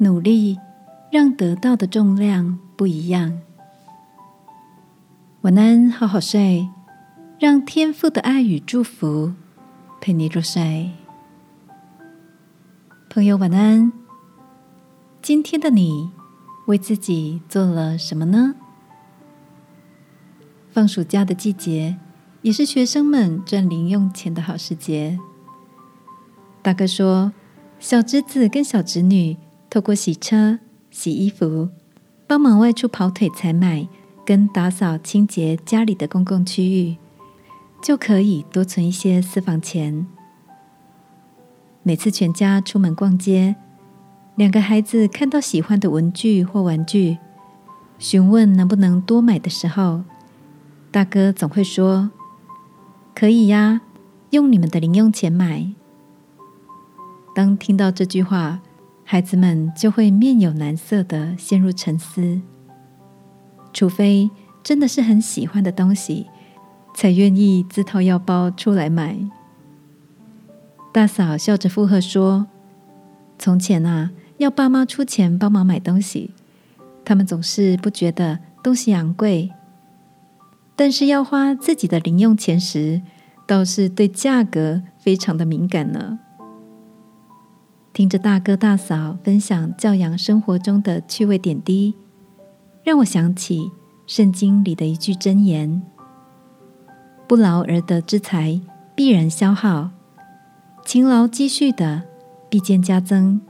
[0.00, 0.56] 努力
[1.10, 3.40] 让得到的重量不一样。
[5.40, 6.68] 晚安，好好睡，
[7.40, 9.32] 让天赋的爱与祝福
[10.00, 10.92] 陪你入睡。
[13.10, 13.92] 朋友，晚安。
[15.20, 16.12] 今天的你
[16.66, 18.54] 为自己做了什么呢？
[20.70, 21.96] 放暑假的季节，
[22.42, 25.18] 也是学生们赚零用钱的好时节。
[26.62, 27.32] 大哥说，
[27.80, 29.36] 小侄子跟小侄女
[29.70, 30.58] 透过洗车、
[30.90, 31.68] 洗衣服，
[32.26, 33.86] 帮忙外出跑腿采买，
[34.24, 36.96] 跟打扫清洁家里的公共区域，
[37.82, 40.06] 就可以多存一些私房钱。
[41.82, 43.56] 每次全家出门逛街，
[44.36, 47.18] 两个孩子看到喜欢的文具或玩具，
[47.98, 50.04] 询问能不能多买的时候，
[50.90, 52.10] 大哥总会说
[53.14, 53.82] ：“可以呀，
[54.30, 55.72] 用你们的零用钱买。”
[57.34, 58.60] 当听到这句话，
[59.10, 62.42] 孩子们就会面有难色的陷入沉思。
[63.72, 64.28] 除非
[64.62, 66.26] 真的是很喜欢的东西，
[66.94, 69.16] 才愿意自掏腰包出来买。
[70.92, 72.48] 大嫂笑着附和说
[73.38, 76.34] ：“从前啊，要爸妈出钱帮忙买东西，
[77.02, 79.50] 他们总是不觉得东西昂贵。”
[80.76, 83.00] 但是要花自己的零用钱时，
[83.46, 86.18] 倒是对价格非常的敏感呢。
[87.98, 91.96] 听着大哥大嫂分享教养生活中的趣味点滴，
[92.84, 93.72] 让我想起
[94.06, 95.82] 圣经里的一句箴言
[97.26, 98.60] ：“不劳而得之财
[98.94, 99.90] 必然消耗，
[100.84, 102.04] 勤劳积蓄的
[102.48, 103.40] 必见加增。”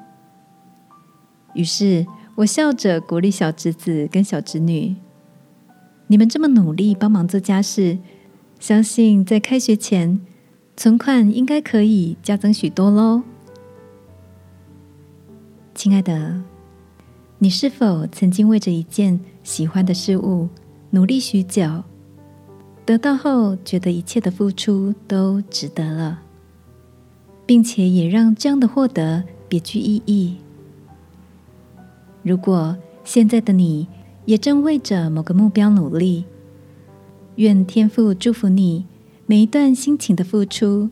[1.53, 4.97] 于是我笑着鼓励小侄子跟小侄女。
[6.07, 7.99] 你们这么努力帮忙做家事，
[8.59, 10.19] 相信在开学前
[10.75, 13.25] 存款应该可以加增许多喽。
[15.79, 16.43] 亲爱的，
[17.39, 20.49] 你是否曾经为着一件喜欢的事物
[20.91, 21.85] 努力许久，
[22.85, 26.23] 得到后觉得一切的付出都值得了，
[27.47, 30.39] 并且也让这样的获得别具意义？
[32.25, 33.87] 如果现在的你，
[34.25, 36.25] 也正为着某个目标努力，
[37.37, 38.85] 愿天父祝福你
[39.27, 40.91] 每一段辛勤的付出，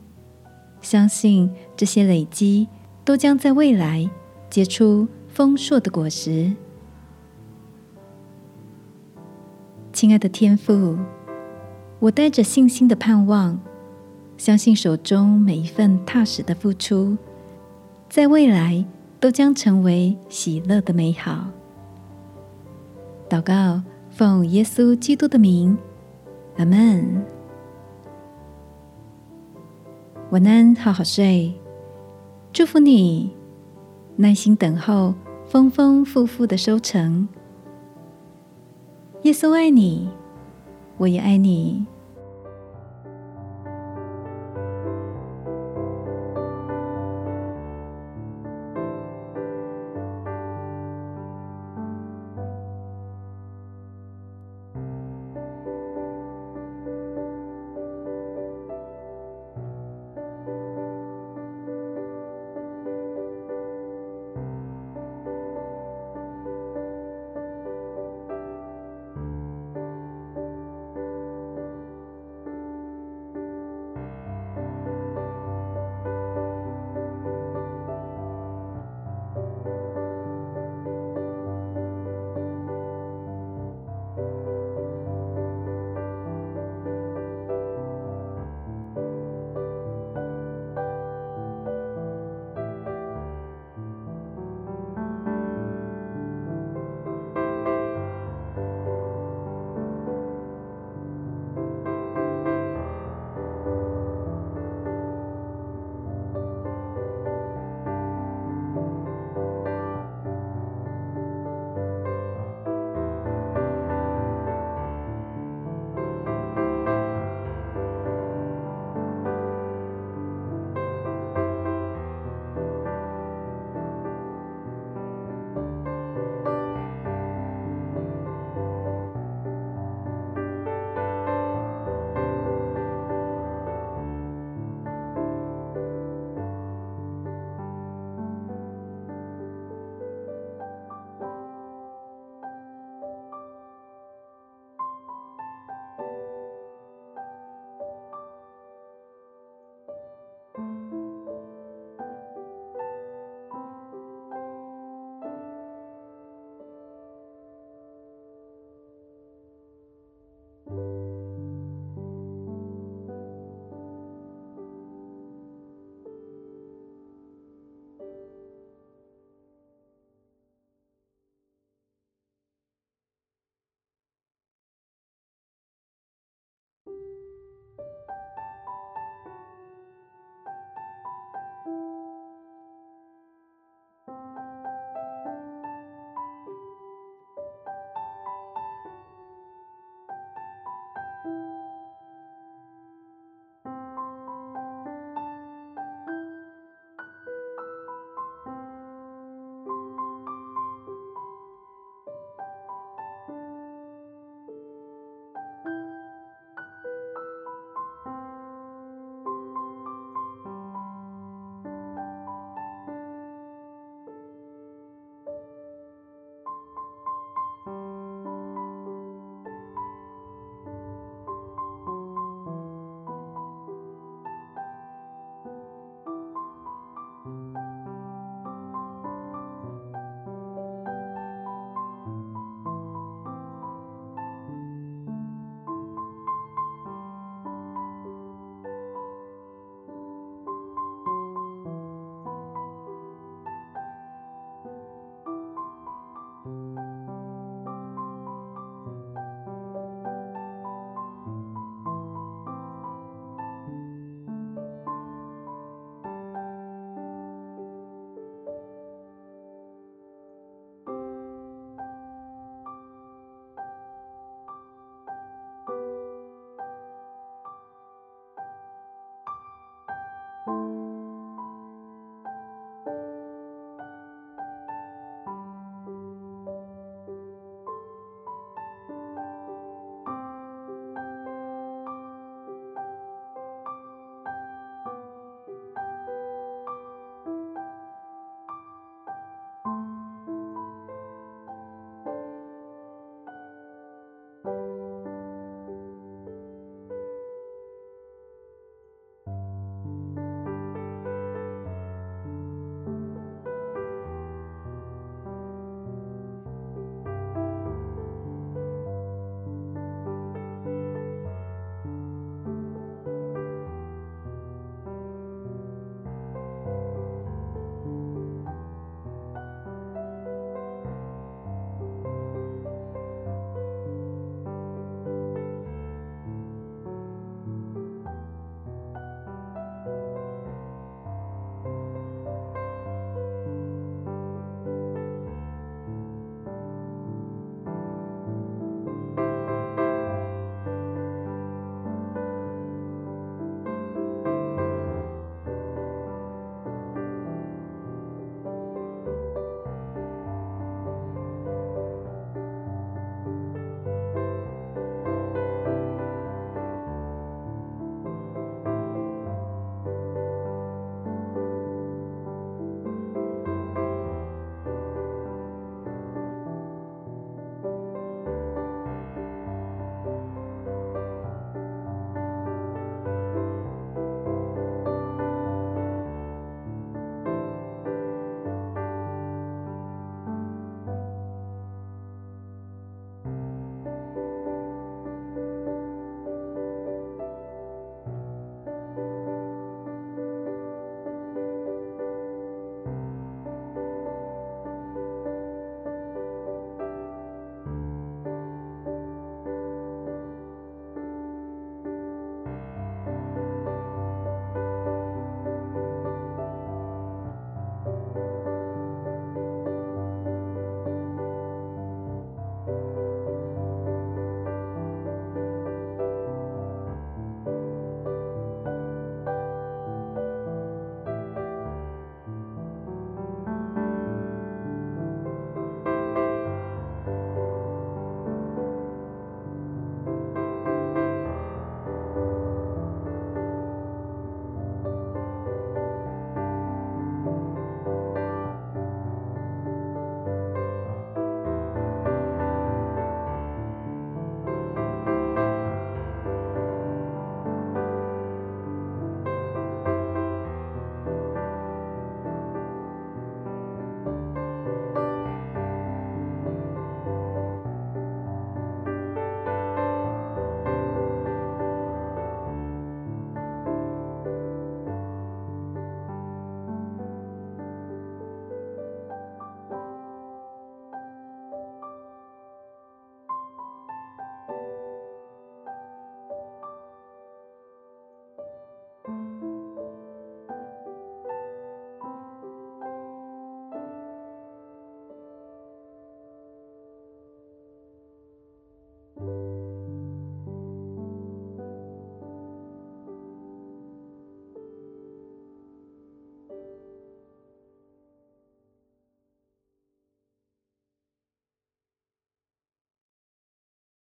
[0.80, 2.68] 相信这些累积
[3.04, 4.08] 都将在未来
[4.48, 6.52] 结出丰硕的果实。
[9.92, 10.96] 亲爱的天父，
[11.98, 13.58] 我带着信心的盼望，
[14.36, 17.16] 相信手中每一份踏实的付出，
[18.08, 18.84] 在未来
[19.18, 21.46] 都将成为喜乐的美好。
[23.28, 25.76] 祷告，奉耶稣基督的名，
[26.58, 27.24] 阿门。
[30.30, 31.54] 晚安，好好睡。
[32.52, 33.35] 祝福你，
[34.16, 35.14] 耐心等候
[35.46, 37.28] 丰丰富富的收成。
[39.22, 40.08] 耶稣爱你，
[40.96, 41.84] 我也爱你。